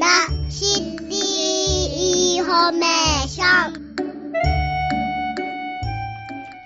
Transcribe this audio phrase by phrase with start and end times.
[0.00, 0.06] 三田
[0.48, 3.92] シティインフォメーション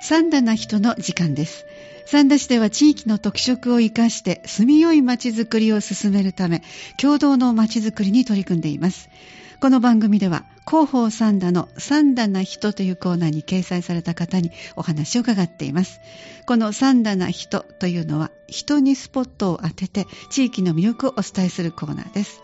[0.00, 1.66] SUNだなヒトの時間です。
[2.06, 6.62] 三田市では地域の特色を生かして住みよい街づくりを進めるため、
[6.96, 9.08] 協働の街づくりに取り組んでいます。
[9.60, 15.98] この番組では、広報さんだの SUNだなヒトというコーナーに掲載された方にお話を伺っています。
[16.46, 22.43] この SUNだなヒトというのは、人にスポットを当てて地域の魅力をお伝えするコーナーです。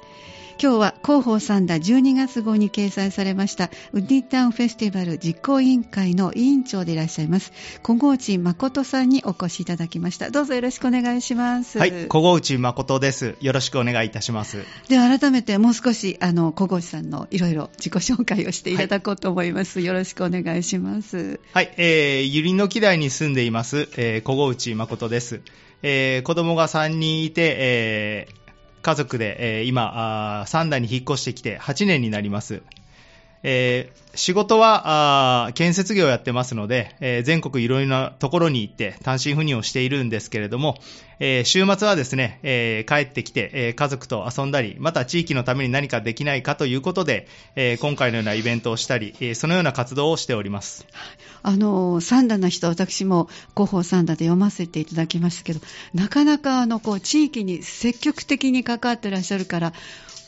[0.63, 7.51] 今日は広報三田12月号に掲載されましたウッディタウンフェスティバル実行委員会の委員長でいらっしゃいます
[7.83, 13.37] 小河内誠さんにお越しいただきましたどうぞよろしくお願いしますはい、小河内誠です。
[13.41, 14.67] よろしくお願いいたします。
[14.89, 25.41] では改めてもう少しあの小河内さんのいろいろ自己紹介をしていただこうと思います、よろしくお願いしますはい、えー、ゆりの木台に住んでいます、えー、小河内誠です。
[25.83, 28.40] えー、子供が3人いて、えー、
[28.83, 32.63] 家族で、えー、今、あ三田に引っ越してきて8年になります。
[33.43, 40.77] えー仕事は建設業をやってますので、えー全国いろいろなところに行って単身赴任をしているんですけれども、
[41.21, 50.87] えー週末はですね、えー帰ってきて、え家族と遊んだり、また地域のために何かできないかということで、え今回のようなイベントをしたり、えそのような活動をしております。
[51.43, 55.61] あの三田な人私も広報三田で読ませていただきましたけど
[55.95, 59.73] なかなかあのこう地域に積極的に関わってらっしゃるから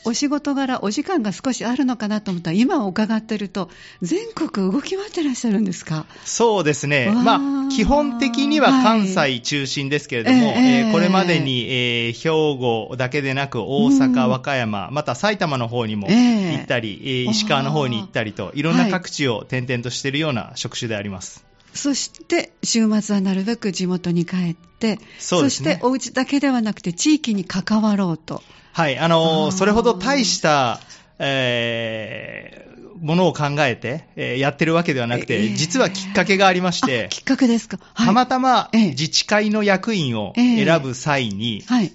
[0.05, 3.69] お仕事柄お時間が少しあるのかなと思ったら今伺ってると
[4.01, 6.05] 全国動き回ってらっしゃるんですか？
[6.25, 7.11] そうですね。
[7.11, 10.79] まあ、基本的には関西中心ですけれども、はいええ。
[10.79, 14.29] えーこれまでに、えー兵庫だけでなく大阪、うん。
[14.29, 16.53] 和歌山、また埼玉の方にもええ。
[16.53, 21.45] 行ったり、えー石川の方に行ったりと、いろんな各地を転々としているような職種であります。
[21.73, 25.49] そして週末はなるべく地元に帰ってそね。
[25.49, 28.43] してお家だけではなくて地域に関わろうと。
[28.73, 30.79] はい、あのそれほど大した、
[31.19, 32.72] えー
[33.03, 38.89] ものを考えて、えーやってるわけではなくて、ええ実はきっかけがありましてあ、きっかけですか、はい、たまたまええ。
[38.91, 41.91] 自治会の役員を選ぶ際に、はい。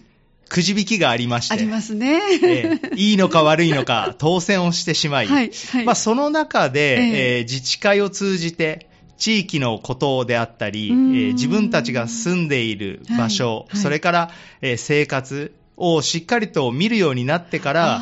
[0.48, 5.84] くじ引きがありまして、ありますね、ええいいのか悪いのか当選をしてしまい、はいはい。
[5.84, 7.36] まあ、その中で、ええ。
[7.38, 8.86] えー自治会を通じて、
[9.16, 13.82] 地域のことであったり、えうー自分たちが住んでいる場所、はいはい。
[13.82, 14.30] それから、
[14.60, 17.98] えー生活をしっかりと見るようになってから、あ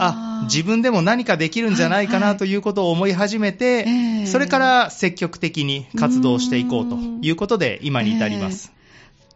[0.00, 4.26] あ自分でも何かできるんじゃないかはいはないということを思い始めて、ええ。
[4.26, 8.72] それから積極的に活動していこうということで、今に至ります。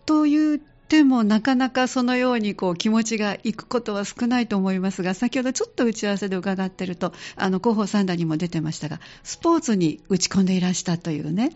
[0.07, 11.51] と言っても、なかなかそのようにこう気持ちがいくことは少ないと思いますが、先ほどちょっと打ち合わせで伺ってると、あの広報三段にも出てましたが、スポーツに打ち込んでいらしたというね、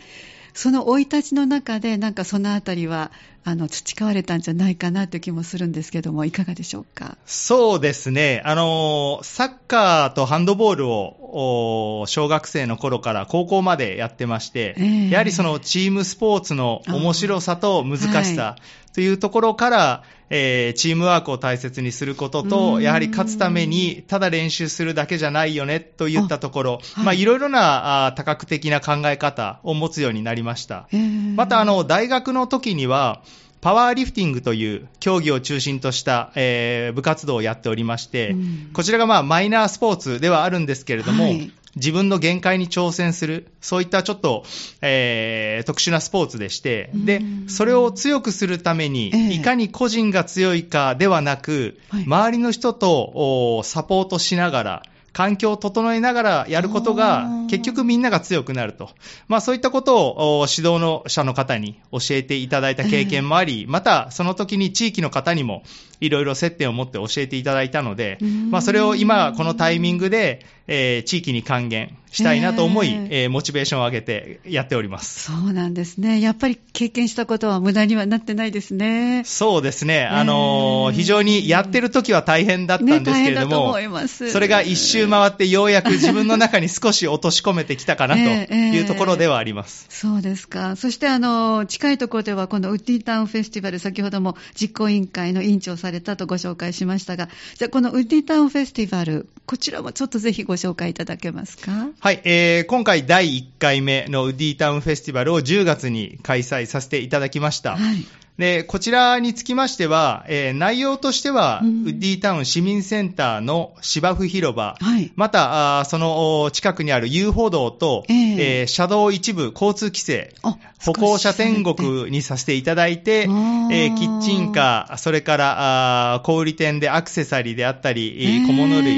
[0.55, 3.13] その生い立ちの中で、なんかそのあたりは
[3.45, 7.17] あの培われたんじゃないかなという気もするんですけども、いかがでしょうか？
[7.25, 8.43] そうですね。
[8.45, 18.57] あのーサッカーとハンドボールを、お小学生の頃から高校までやってまして、ええやはりそのチームスポーツの面白さと難しさ
[18.95, 30.89] というところから、えーチームワークを大切にすることうと、んやはり勝つためにただ練習するだけじゃないよねといったところ、はいまあいろいろなあー多角的な考え方を持つようになりました。
[30.93, 33.23] えーまた、あの、大学の時には、
[33.61, 38.71] パワーリフティングという競技を中心とした、えー部活動をやっておりまして、うん。
[38.73, 41.53] こちらがまあマイナースポーツではあるんですけれども、はい。
[41.77, 44.45] 自分の限界に挑戦する、そういったちょっと、
[44.81, 49.35] えー特殊なスポーツでして、でうん、それを強くするために、ええ。
[49.35, 52.05] いかに個人が強いかではなく、はい。
[52.05, 54.83] 周りの人とおサポートしながら、
[55.19, 58.91] 環境を整えながらやることが結局みんなが強くなると。
[59.27, 65.65] まあそういったことをお指導の者の方に教えていただいた経験もあり、またその時に地域の方にも
[66.01, 75.31] いろいろ接点を持って教えていただいたのでうん、まあそれを今このタイミングで、えー地域に還元したいなと思い、えーえーモチベーションを上げてやっております。
[75.31, 76.21] そうなんですね。
[76.21, 79.23] やっぱり経験したことは無駄にはなってないですね。
[79.25, 80.07] そうですね。
[80.07, 89.87] あのーえー非常にやってる時は大変だったんですけれども、思いますそれが一周回ってようやく自分の中に少し落とし込めてきたかなというところではあります。
[89.89, 90.77] そうですか。
[90.77, 101.89] そして、あの、近いところでは、このウッディタウンフェスティバル、先ほども実行委員会の委員長をされたとご紹介しましたが、じゃあ、このウッディタウンフェスティバル、こちらもちょっとぜひご紹介いただけますか？
[101.99, 107.77] はい、えー今回第1回目のウッディタウンフェスティバルを10月に開催させていただきました。
[107.77, 108.07] はい。
[108.39, 111.69] で、こちらにつきましては、えー内容としては、うん。
[111.69, 115.13] ウッディタウン市民センターの芝生広場、はい。
[115.17, 118.61] また、あーそのお近くにある遊歩道と、ええ。
[118.61, 128.95] えー車道一部交通規制、あ歩行者天国にさせていただいて、えーキッチンカー、それからあー小売店でアクセサリーであったり、小物類、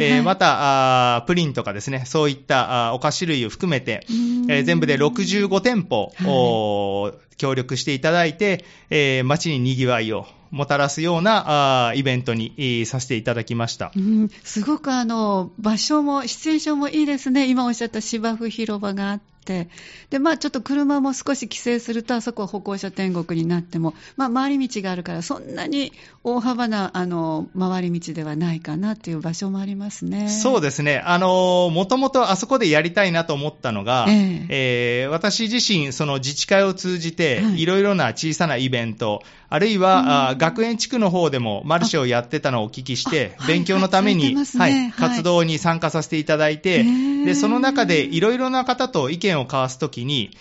[0.00, 4.50] えーはいまたあープリンとかですね、そういったあーお菓子類を含めて、うん。
[4.50, 7.36] えー全部で65店舗、はい。
[7.36, 13.90] 協力していただいて、えー街に賑わいをもたらすようなあーイベントにえーさせていただきました。
[13.96, 25.92] うん、すごくあの場所も、シチュエーションもいいですね、今おっしゃった芝生広場があって、でまあ、ちょっと車も少し規制すると、あそこは歩行者天国になっても、まあ、回り道があるから、そんなに
[26.22, 30.28] 大幅なあの回り道ではないかなっていう場所もありますね。
[30.28, 31.02] そうですね。
[31.04, 34.46] あのー、もともとあそこでやりたいなと思ったのが、ええ。
[34.48, 37.62] えー私自身、その自治会を通じては、い。
[37.62, 44.92] いろいろな小さなイベント、あるいは、あー学園地区の方でもマルシェをやってたのをお聞きして勉強のために、はいされてますね。
[44.96, 50.36] はい活動に参加させていただいて、へーで、その中でいろいろな方と意見を交わすときに、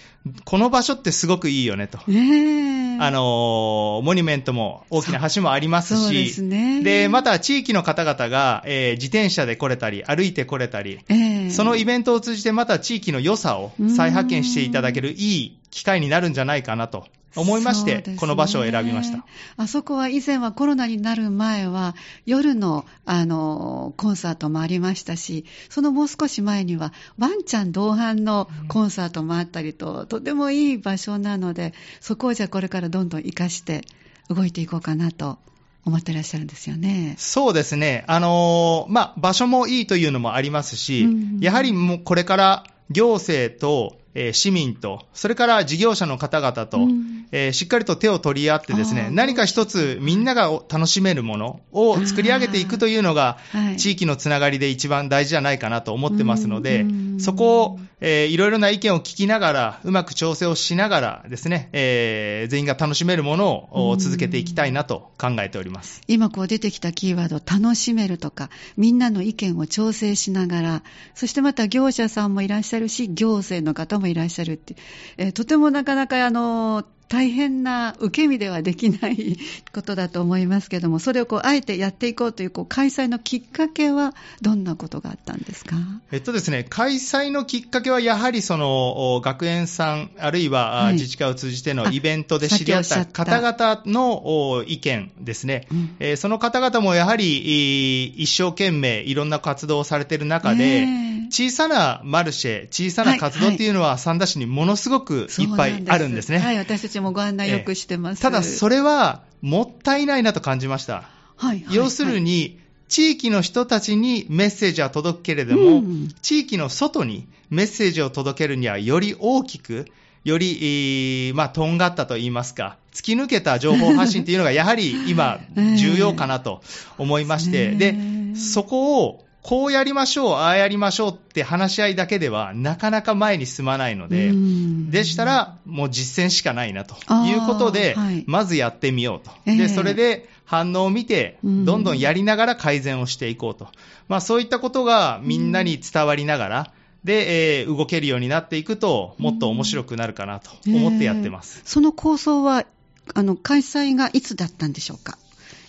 [0.46, 1.98] この場所ってすごくいいよねと。
[1.98, 6.82] あのーモニュメントも大きな橋もありますし、すね。
[6.84, 11.50] でまた地域の方々が、えー自転車で来れたり、歩いて来れたり、ええ。
[11.50, 19.26] そのイベントを通じてまた地域の良さを再発見していただけるいい機会になるんじゃないかなと思いまして、ねこの場所を選びました。
[19.58, 21.96] あそこは以前はコロナになる前は
[22.28, 33.82] 夜のあのコンサートもありましたし、そのもう少し前にはワンちゃん同伴のコンサートもあったりと、とてもいい場所なので、そこをじゃあこれからどんどん活かして
[34.30, 35.40] 動いていこうかなと
[35.86, 37.16] 思ってらっしゃるんですよね。
[37.18, 47.26] そうですね、あのーまあ、場所もいいというのもありますし、うんやはりもうこれから行政と、えー市民と、それから事業者の方々と、うん。
[47.32, 53.78] えーしっかりと手を取り合ってですね、何か一つみんなが楽しめるものを作り上げていくというのが、はい。
[53.78, 66.02] 地域のつながりで一番大事じゃないかなと思ってますのでうん、そこを、えーいろいろな意見を聞きながら、うまく調整をしながらですね、えー全員が楽しめるものを続けていきたいなと考えております。
[66.08, 70.84] 今こう出てきたキーワード、楽しめるとか、みんなの意見を調整しながら、
[71.16, 74.76] そしてまた業者さんもいらっしゃるし、行政の方ももいらっしゃるって、
[75.18, 76.84] えーとてもなかなかあの、
[77.14, 79.38] 大変な受け身ではできない
[79.74, 85.76] ことだと思いますけども、それをこう、あえてやっていこうという、こう、開催のきっかけは、どんなことがあったんですか？
[86.12, 90.44] えっとですね、開催のきっかけはやはりそのお学園さん、あるい。
[90.54, 95.96] は、自治会を通じてのあイベントで知り合った方々のお意見ですね、うん。
[96.00, 101.14] えーその方々もやはりい一生懸命いろんな活動をされている中で、ええ。
[101.32, 106.38] 小さなマルシェ、小さな活動っていうのは三田市にものすごくいっぱいあるんですね。
[106.40, 108.22] はい、私たちもご案内よくしてます。
[108.22, 111.04] ただそれはもったいないなと感じました。
[111.36, 116.10] はい、はい要する、に、地域の人たちにメッセージは届くけれども、うん。
[116.22, 119.86] 地域の外にメッセージを届けるには、より大きく、
[120.24, 125.40] より、えーまあ、とんがったと言いますか、突き抜けた情報発信というのが、やはり今、
[125.78, 126.62] 重要かなと
[126.98, 128.34] 思いまして、ね。
[128.34, 136.96] で、そこを、こうやりましょう、ああやりましょうって話し合いだけでは、なかなか前に進まないので、うんでしたら、もう実践しかないなと
[137.26, 139.32] いうことで、はいまずやってみようと。
[139.46, 143.68] ええで、それで反応を見て、うんどんどんやりながら改善をしていこうと。
[144.08, 146.72] まあそういったことがみんなに伝わりながら、
[147.04, 151.60] で、えー動けるようになっていくと、もっと面白くなるかなと思ってやってます。
[151.64, 152.66] えーその構想は、
[153.14, 155.18] あの、開催がいつだったんでしょうか？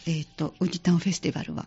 [0.06, 1.66] えっ、と、ウディタウンフェスティバルは。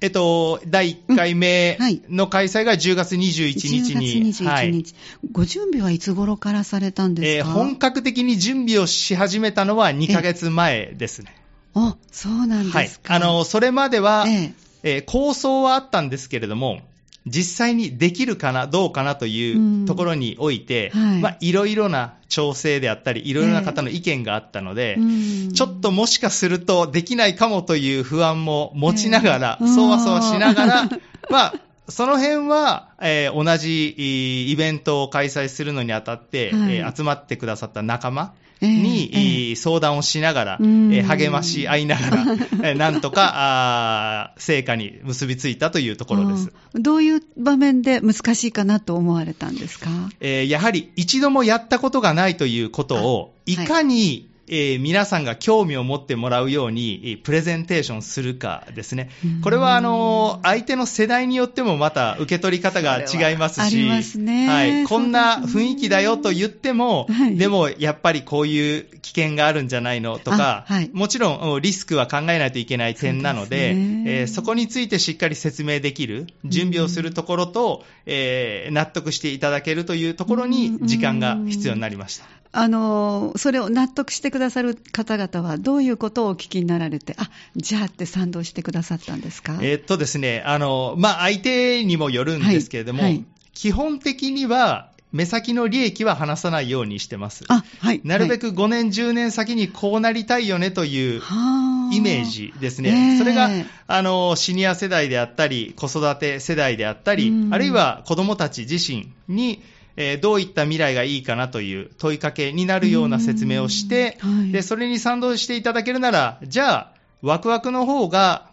[0.00, 1.82] えっと、第1回目うん。
[1.84, 2.02] はい。
[2.10, 4.84] の開催が10月21日に、10月21日、はい。
[5.32, 11.34] ご準備はいつ頃からされたんですか、えー本格的に準備をし始めたのは2ヶ月前ですね。
[11.74, 13.00] あ、そうなんはいです。
[13.00, 13.14] か。
[13.14, 14.52] あの、それまでは、ええ。
[14.82, 16.80] えー構想はあったんですけれども、
[17.26, 21.20] 実際にできるかな、どうかなというところにおいて、うんはい。
[21.20, 25.52] まあ、いろいろな調整であったり、いろいろな方の意見があったので、うん。
[25.52, 29.68] ちょっともしかするとできないかもという不安も持ちながら、ええ。
[29.68, 30.88] そわそわしながら
[31.28, 31.54] まあ、
[31.88, 36.76] その辺は、えー同じえーイベントを開催するのにあたって、はい。
[36.76, 40.88] えー集まってくださった仲間ええに、相談をしながら、えうん。
[40.90, 42.22] ー励まし合いながら、
[42.70, 46.52] えーなんとか成果に結びついたというところです。
[46.74, 46.82] うん。
[46.82, 49.90] どういう場面で難しいかなと思われたんですか？
[50.20, 59.10] えーやはり一度もやったことがないということを、いかにえー皆さんが興味を持ってもらうように、えープレゼンテーションするかですね。
[59.42, 64.48] これは、あの、相手の世代によってもまた受け取り方が違いますし、すね。
[64.48, 64.84] はい。
[64.84, 67.36] こんな雰囲気だよと言っても、はい。
[67.36, 70.90] でもやっぱりこういう危険があるんじゃないのとか、あはい。
[70.92, 74.04] もちろんおリスクは考えないといけない点なので、そね。
[74.06, 82.26] えーそこについてしっかり説明できる、準備をするところと、えー納得していただけるというところに時間が必要になりました。
[82.52, 89.58] あの、それを納得してくださる方々は、どういうことをお聞きになられて、あ、じゃあって賛同してくださったんですか？
[89.62, 93.24] えーっとですね、あの、まあ、相手にもよるんですけれども、はいはい
[93.54, 97.44] 基本的には、目先の利益は話さないようにしてます。
[97.48, 98.02] あ、はい。
[98.04, 103.14] なるべく、く5年、10年先にこうなりたいよねというはあイメージですえね。
[103.14, 103.48] えそれが、
[103.86, 109.62] あの、シニア世代であったり、子育て世代であったりう、んあるいは子供たち自身に、
[109.96, 118.50] えーどういった未来がいいかなという問いかけになるような説明をしてうんはい、で、それに賛同していただけるなら、じゃあ、ワクワクの方が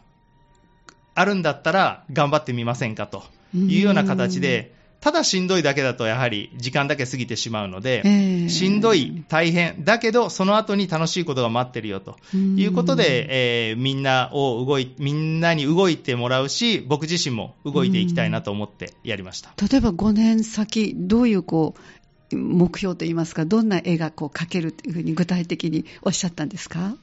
[1.15, 3.23] あるんだったら頑張ってみませんかと
[3.53, 8.49] いうような形で、ただしんどいだけだとやはり時間だけ過ぎてしまうので、ええ。
[8.49, 13.27] しんどい、大変、だけどその後に楽しいことが待ってるよということで、
[13.69, 19.51] えーみんなを動い、みんなに動いてもらうし、僕自身も動いていきたいなと思ってやりました。
[19.69, 21.75] 例えば5年先、どういうこ
[22.31, 26.95] う目標といいますか、どんな絵がこう描けるというふうに具体的におっしゃったんですか？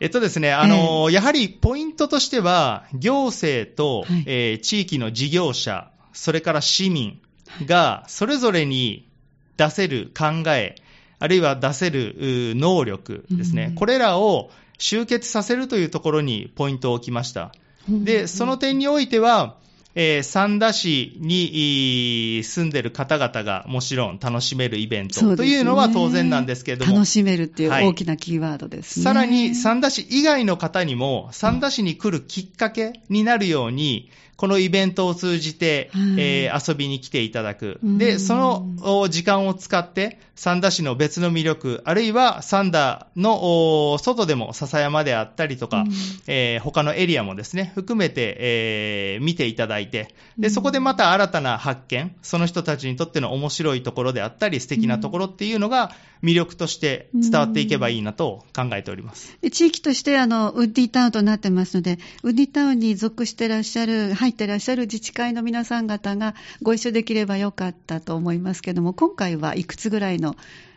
[0.00, 4.24] えっとですね、あのやはりポイントとしては、行政と、はい。
[4.26, 7.20] えー地域の事業者、それから市民
[7.66, 9.08] がそれぞれに
[9.56, 10.76] 出せる考え、
[11.18, 12.14] あるいは出せる
[12.56, 13.74] 能力ですね、うん。
[13.74, 17.52] これらを集結させるというところにポイントを置きました。
[17.88, 19.56] で、その点においては、
[19.94, 27.86] えー三田市に住んでる方々がもちろん楽しめるイベントというのは当然なんですけれども、楽しめるっていうはい。
[27.88, 29.04] 大きなキーワードですね。
[29.04, 36.02] さらに三田市以外の方にも、三田市に来るきっかけになるように、このイベントを通じて、はい。
[36.16, 37.80] えー遊びに来ていただく。
[37.82, 37.98] うん。
[37.98, 45.92] で、そのお時間を使って、三田市の別の魅力、あるいは三田のお外でも笹山であったりとか、うん。
[46.28, 55.90] えー他のエリアもですね、含めて、えー見ていただいて、で、そこでまた新たな発見、その人たちにとっての面白いところであったり、素敵なところっていうのが
[56.22, 59.36] 魅力として伝わっていけばいいなと考えております。
[59.40, 70.36] で地域としてあのウッディタウンとなってますので、ウッディタウンに属してらっしゃる、入ってらっしゃる自治会の皆さん方がご一緒できればよかったと思いますけども、今回はいくつぐらいの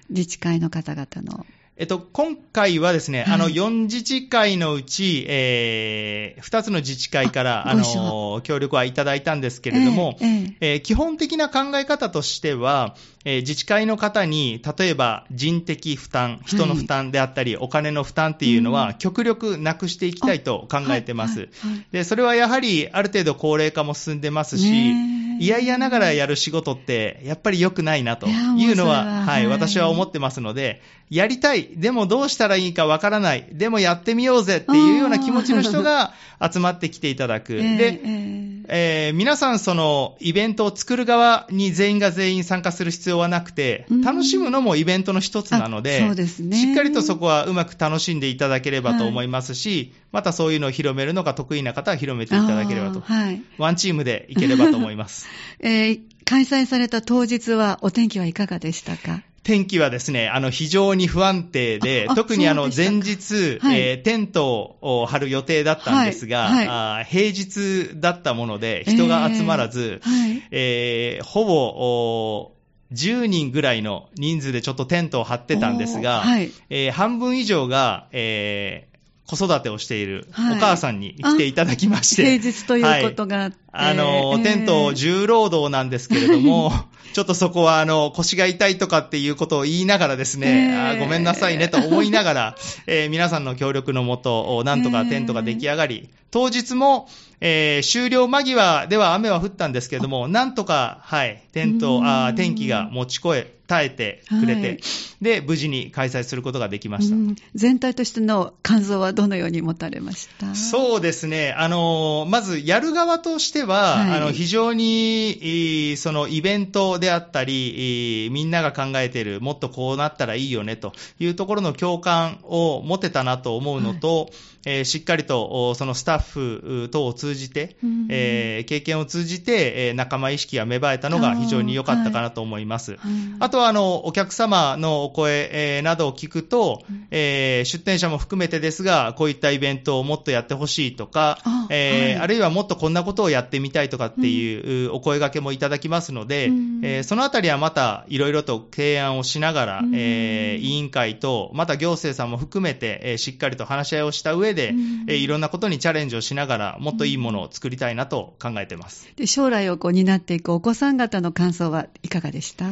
[0.09, 1.45] 自治会の方々の？
[1.77, 3.33] えっと、今回はですね、はい。
[3.33, 10.73] あの、4自治会のうち、えー、2つの自治会から、あの、協力はいただいたんですけれども、ええええ。
[10.73, 18.93] えー基本的な考え方としては、えー自治会の方に、例えば人的負担、人の負担であったり、お金の負担っていうのは、うん。
[18.95, 21.39] 極力なくしていきたいと考えてます。
[21.39, 21.85] はいはいはい。
[21.91, 24.91] で、それはやはり、ある程度高齢化も進んでますし、
[25.39, 29.43] いやいやながらやる仕事って、やっぱり良くないなというのは、それはは、はい。
[29.43, 37.55] い私は思ってますので、やりたい、でもどうしたらいいかわからない、でもやってみようぜっていうような気持ちの人が 集まってきていただく。
[37.55, 38.51] ええで、ええ。
[38.73, 46.57] えー皆さん、そのイベントを作る側に全員が全員参加する必要はなくてうん、楽しむのもイベントの一つなのあで、そうですね。
[46.57, 53.41] しっかりとそこはうまく楽しんでいただければと思いますし、またそういうのを広めるのが得意な方は広めていただければとはい。
[53.57, 55.27] ワンチームでいければと思います。
[55.59, 59.21] えー開催された当日はお天気はいかがでしたか？
[59.43, 63.79] 天気はですね、あの、非常に不安定で特にあの、前日、はい。
[63.79, 66.67] えーテントを張る予定だったんですが、はい。
[66.67, 67.05] はい。
[67.05, 70.43] 平日だったもので、人が集まらず、えーはい。
[70.51, 72.51] えーほぼ、お
[72.93, 76.51] 10人ぐらいの人数でちょっとテントを張ってたんですが、はい。
[76.69, 78.91] えー半分以上が、えー
[79.27, 86.73] 子育てをしているはいお母さんに来ていただきまして、平日ということがあって、あの、えーテント重労働なんですけれども、
[87.13, 92.55] ちょっとそこはあの腰が痛いとかっていうことを言いながらですね、えーあーごめんなさいねと思いながら、
[92.87, 97.09] えー皆さんの協力のもと、なんとかテントが出来上がり、当日も、
[97.41, 104.79] えー終了間際では雨は降ったんですけれども、なんとか、はい、テント、あー天気が持ち越え、耐えてくれて、はい
[105.21, 107.15] で、無事に開催することができました。
[107.15, 107.35] うん。
[107.53, 110.55] 全体としての感想はどのように持たれました？
[110.55, 111.53] そうですね。
[111.55, 114.17] あの、まず、やる側としては、はい。
[114.17, 124.29] あの、非常に、えーその、イベントであったり、みんなが考えている、もっとこうなったらいいよね、というところの共感を持てたなと思うのと、
[124.65, 132.91] えーしっかりとおそのスタッフ等を通じて、うんえー経験を通じて、えー仲間意識が芽生えたのが非常に良かったかなと思います。
[132.93, 132.99] はい。
[133.39, 142.21] あとはあのお客様のお声、えーなどを聞くと、えー出店者も含めてですが、こういったイベントをもっとやってほしいとか、あえーはい。
[142.23, 146.81] あるいはもっとこんなことをやってみたいとかっていう、お声掛けもいただきますので、うん。
[146.83, 149.91] えーそのあたりはまたいろいろと提案をしながら、うん。
[149.95, 159.07] えー委員会と、また行政さんも含めて、えーしっかりと話し合いをした上で、うんえーいろんなことにチャレンジをしながら、もっといいものを作りたいなと考えてます。
[159.15, 162.65] で将来をこう担っていくお子さん方の感想はいかがでした？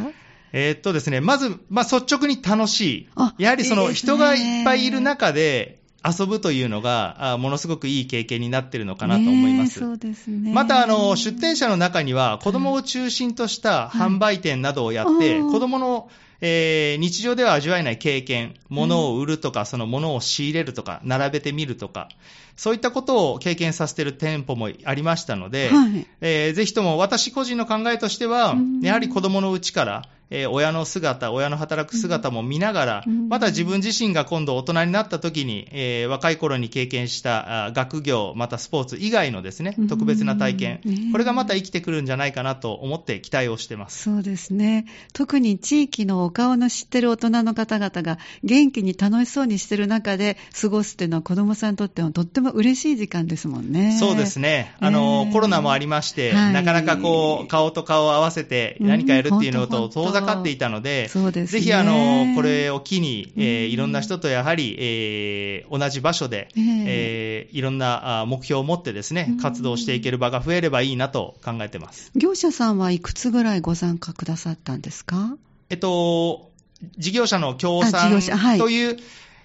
[0.51, 3.35] えーっとですね、まず、まあ、率直に楽しいあ。
[3.37, 9.79] やはりその人がいっぱいいる中で遊ぶというのが、あものすごくいい経験になっているのかなと思います。
[9.79, 10.53] そうですね。
[10.53, 16.09] また、あの、出店者の中には、子供を中心とした販売店などをやって、はい子供の、
[16.41, 22.09] えー日常では味わえない経験、物を売るとか、その物を仕入れるとか、並べてみるとか、
[22.55, 26.07] そういったことを経験させている店舗もありましたので、はい。
[26.21, 33.29] えーぜひとも私個人の考えとしてはうん、やはり子供のうちから、えー親の姿、親の働く姿も見ながら、うん。
[33.29, 44.03] また自分自身が今度大人になった時に、えー若い頃に経験したあ学業、またスポーツ以外のですねうん、特別な体験ね、これがまた生きてくるんじゃないかなと思って期待をしてます。
[44.03, 44.85] そうですね。
[45.13, 53.97] 特に地域のお顔の知ってる大人の方々が元気に楽しそうにしてる中で過ごすっていうのは子供さんにとってはとっても嬉しい時間ですもんね。
[53.99, 54.75] そうですね。
[54.79, 56.53] あの、コロナもありまして、はい。
[56.53, 61.45] なかなかこう、顔と顔を合わせて何かやるっていうのと遠ざかっていたので、ですね。
[61.45, 63.71] ぜひあの、これを機に、えーうん。
[63.71, 66.63] いろんな人とやはり、えー同じ場所で、ええ。
[66.87, 72.11] えーいろんなあ目標を持ってですねうん、活動していける場が増えればいいなと考えてます。
[72.15, 75.35] 業者さんはいくつぐらいご参加くださったんですか？
[75.69, 76.51] えっと、
[76.97, 78.19] 事業者の協賛
[78.57, 78.97] という、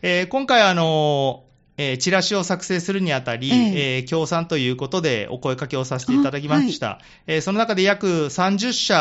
[0.02, 1.44] えー今回あの、
[1.76, 3.96] えーチラシを作成するにあたり、ええ。
[3.96, 7.00] えー協賛ということでお声かけをさせていただきました。
[7.26, 8.94] えーその中で約30社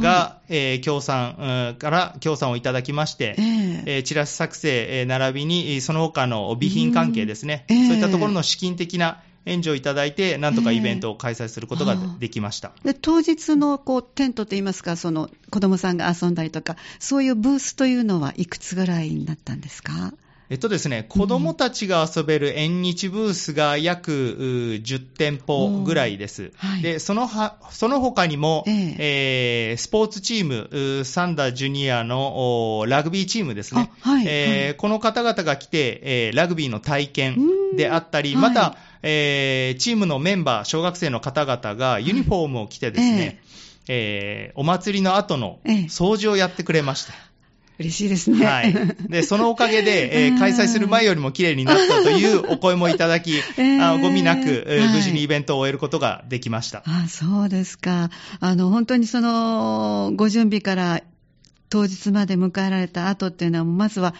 [0.00, 1.36] が、えー協賛
[1.70, 3.82] うんから協賛をいただきまして、ええ。
[3.86, 7.86] えーチラシ作成、えー並びに、えーその他の備品関係ですね、うんええ。
[7.88, 12.72] そういったところの資金的な援助をいただいて、なんとかイベントを開催することができました。
[12.84, 20.12] で当日のこうテントといいますか、その子供さんが遊んだりとか、そういうブースというのはいくつぐらいになったんですか？
[20.50, 26.52] えっとですね、子供たちが遊べる縁日ブースが約うー10店舗ぐらいです。
[26.56, 26.82] はい。
[26.82, 29.74] で、そのは、その他にも、ええ。
[29.74, 33.90] ースポーツチーム、サンダージュニアのおラグビーチームですね。
[34.02, 34.74] あはいえーはい。
[34.76, 37.38] この方々が来て、えーラグビーの体験
[37.76, 38.76] であったり、うんまた、はい。
[39.02, 43.42] えーチームのメンバー、小学生の方々がユニフォームを着てですね、
[43.86, 45.74] えーお祭りの後のええ。
[45.88, 47.12] 掃除をやってくれました。
[47.78, 48.44] 嬉しいですね。
[48.44, 48.74] はい。
[49.08, 56.82] で、そのおかげで、 えーうん開催する前よりも綺麗になったというお声もいただき、 えあゴミなく、えーはい無事にイベントを終えることができました。
[56.86, 58.10] あそうですか。
[58.40, 61.02] あの、本当にその、ご準備から
[61.68, 64.14] 当日まで迎えられた後っていうのは、まずは、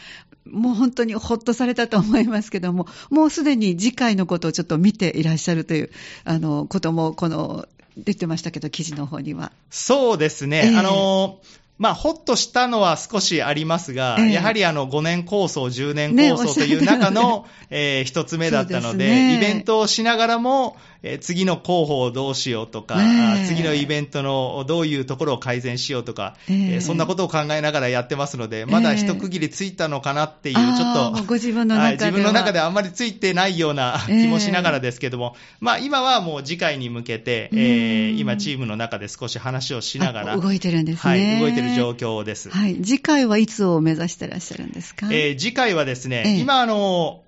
[0.44, 5.90] もう本当にほっとされたと思いますけども、もうすでに次回のことをちょっと見ていらっしゃるという、
[6.24, 7.66] あの、ことも、この、
[7.96, 9.50] 出てましたけど、記事の方には。
[9.70, 10.62] そうですね。
[10.66, 14.32] ええあのーまあ、ほっとしたのは少しありますが、ええ。
[14.32, 19.36] やはりあの5年構想、10年ね構想という中の、えー一つ目だったのでね。
[19.36, 23.42] イベントをしながらも、えー次の候補をどうしようとか、え。
[23.44, 26.80] え次のイベントのどういうところを改善しようとか、え。
[26.80, 30.64] そんなことを考えながらやってますので、まだ一区切りついたのかなっていう、ちょ
[31.12, 31.92] っとうご自分の中は。
[31.92, 41.32] いでは自分の中ではあんまりついてないような 気もしながらですけども、まあ、今はもう次回に向けて、え今、チームの中で少し話をしながら、あ動いてるんですね。
[41.32, 42.50] はい、動いてる状況です。
[42.50, 42.76] はい。
[42.82, 45.08] 次回はいつを目指してらっしゃるんですか？
[45.12, 46.36] えー次回はですね、ええ。
[46.40, 47.22] 今あの、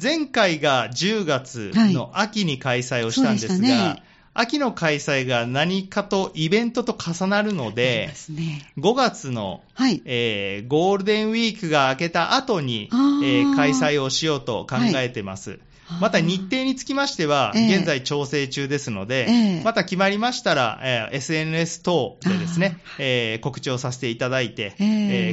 [0.00, 4.02] 前回が10月の秋に開催をしたんですが、そうでしたね
[4.38, 8.70] 秋の開催が何かとイベントと重なるのでね。
[8.76, 10.02] 5月の、はい。
[10.04, 15.58] えーゴールデンウィークが明けた後に、えー開催をしようと考えてます。
[16.00, 17.76] また日程につきましては、ええ。
[17.76, 19.62] 現在調整中ですので、ええ。
[19.62, 24.74] また決まりましたら、えー SNS 等でですねあ、えー告知をさせていただいて、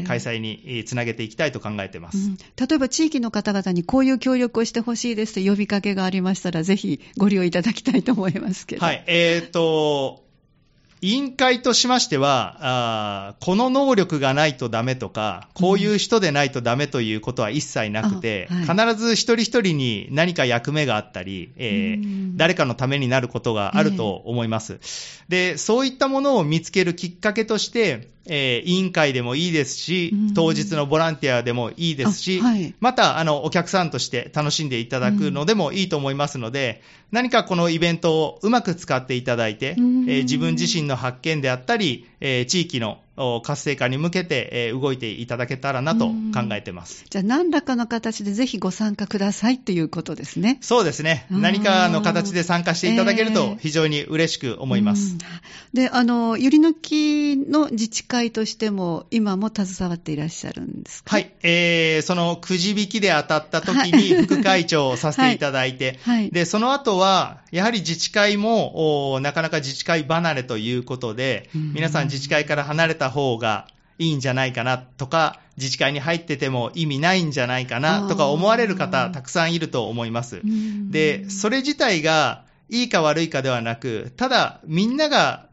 [0.07, 2.17] 開催にえーつなげていきたいと考えてます。
[2.17, 8.85] うん例えば地域の方々にこういう協力をしてほしいですと呼びかけがありましたら、ぜひご利用いただきたいと思いますけど。
[8.85, 10.22] はい、えーと、
[11.03, 22.37] 委員会としましては、この能力がないとダメとか、こういう人でないとダメということは一切なくて、あは必ず一人一人に何か役目があったり、えーうん。
[22.37, 24.79] 誰かのためになることがあると思います。
[25.27, 32.73] で、そういったものを見つけるきっかけとして、えー委員会でもいいですしうん、当日のボランティアでもいいですし、あはい。
[32.79, 36.81] また、あの、お客さんとして楽しんでいただくのでもいいと思いますので、
[37.11, 40.05] 何かこのイベントをうまく使っていただいて、えうん。
[40.05, 46.13] ー自分自身の発見であったり、えー地域のお活性化に向けて、えー動いていただけたらなと考
[46.51, 47.05] えてます。
[47.09, 50.57] じゃあ何らかの形でぜひご参加くださいということですね。
[50.61, 51.27] そうですね。
[51.31, 55.13] うん何かの形で参加していただけるえとえ非常に嬉しく思います。
[55.13, 55.17] うん
[55.73, 61.15] で、あの、ゆりのきの自治会としても今も携わっていらっしゃるんですか？
[61.15, 66.29] はい、えー、そのくじ引きで当たった時にはい 副会長をさせていただいて、はい。
[66.29, 73.67] で、その後は、やはり自治会も、おなかなか自治会離れということで、うん皆さん自治会から離れた方が
[73.99, 80.41] いいんじゃないかなとか、自治会に入ってても意味ないんじゃないかなとか思われる方、たくさんいると思います。
[80.43, 80.91] うん。
[80.91, 85.47] で、それ自体がいいか悪いかではなく、ただ、みんなが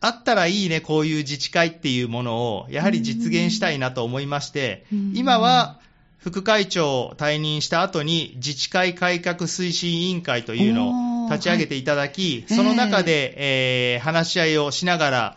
[0.00, 5.78] あったらいいね、こういう自治会っていうものを、やはり実現したいなと思いましてうん、今は
[6.18, 15.36] 副会長を退任した後に、自治会改革推進委員会というのを立ち上げていただき、はいその中で、えー話し合いをしながら、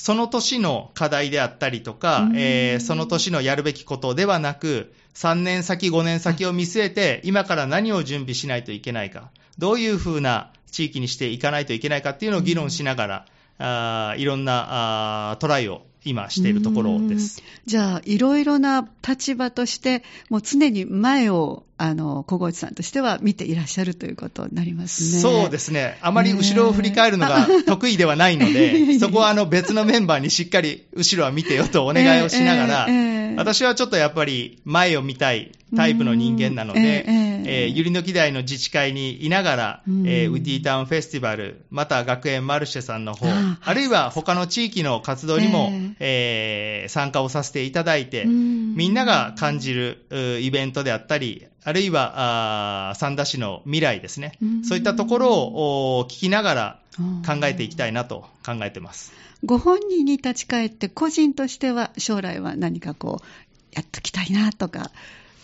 [0.00, 2.36] その年の課題であったりとかう、ん。
[2.36, 13.26] えーその年のやるべきことではなく、3年先、5年先を見据えて、今から何を準備しないといけないか、どういうふうな地域にしていかないといけないかっていうのを議論しながら、
[13.58, 17.42] あーいろんなあートライを今しているところです。
[17.66, 25.20] じゃあ、いろいろな立場として、もう常に前を、あの、小河内さんとしては見ていらっしゃるということになりますね。
[25.20, 25.98] そうですね。
[26.00, 32.88] あまり後ろを振り返るのが得意ではないのねで、 そこはあの別のメンバーにしっかり後ろは見てよとお願いをしながら
[33.36, 36.82] 私はちょっとやっぱり前を見たいタイプの人間なのうん。
[36.82, 37.68] で、えええええー。
[37.68, 40.06] ゆりの木台の自治会にいながら、うん。
[40.06, 46.88] えーウッディタウンフェスティバル、また学園マルシェさんの方、ああるいは他の地域の活動にも、えー。
[46.90, 48.74] 参加をさせていただいて、うん。
[48.74, 50.06] みんなが感じる
[50.40, 54.64] イベントであったり、あるいは三田市の未来ですね、うん。
[54.64, 59.12] そういったところをお聞きながらうん考えていきたいなと考えてます。
[59.44, 63.24] ご本人に立ち返って、個人としては将来は何かこう、
[63.72, 64.90] やっときたいなとか、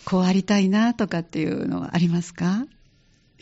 [0.07, 2.65] こうありたいなとかっていうのはありますか？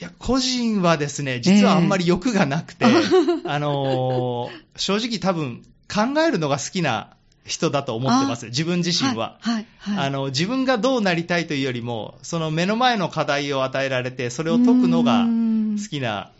[0.01, 2.85] いや、個人はですね、実はあんまり欲がなくて、
[3.45, 7.11] あのー正直多分考えるのが好きな
[7.45, 8.47] 人だと思ってます。
[8.47, 9.37] 自分自身は。
[9.41, 10.07] はい、はい。
[10.07, 16.31] あの、自分がどうなりたいというよりも、その目の前の課題を与えられて、それを解くのが好きな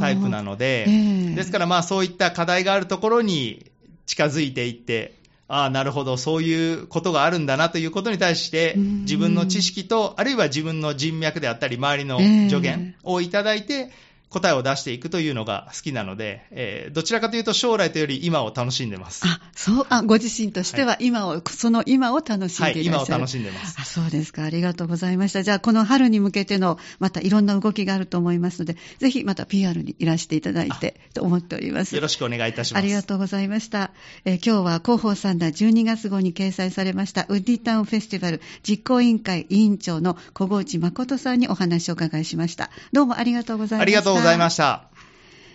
[0.00, 3.66] タイプなのので、ええですからまあそういった課題があるところに
[4.06, 5.17] 近づいていって、
[5.48, 9.00] ああ、なるほど、そういうことがあるんだなということに対して、うん。
[9.00, 12.18] 自分の知識と、あるいは自分の人脈であったり、周りの
[12.50, 13.90] 助言をいただいて、
[14.30, 19.22] 答えを出していくというのが好きなので、えーどちらかというと将来というより今を楽しんでます。
[19.24, 23.16] あ、そう、あ、ご自身としては今を、その今を楽しんはい、でいらっしゃる。
[23.16, 23.76] 今を楽しんでます。
[23.78, 24.42] あそうですか。
[24.42, 25.42] ありがとうございました。
[25.42, 31.94] じゃあ、この春に向けての、またいろんな動きがあると思いますので、ぜひまた PR にいらしていただいて、と思っております。
[31.94, 32.82] よろしくお願いいたします。
[32.82, 33.92] ありがとうございました。
[34.24, 42.70] えー今日は広報サンダー12月号に掲載されましたウッディタウンフェスティバル実行委員会委員長の小河内誠さんにお話をお伺いしました。
[42.92, 44.17] どうもありがとうございました。
[44.18, 44.84] ございました。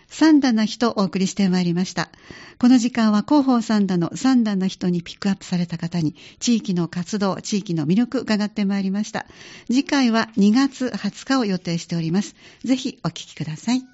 [0.07, 2.09] 三段の人をお送りしてまいりました。
[2.59, 9.25] この時間は広報三段の三段の人にピックアップされた方に地域の活動、地域の魅力伺ってまいりました。
[9.67, 12.35] 次回は2月20日を予定しております。
[12.63, 13.92] ぜひお聞きください。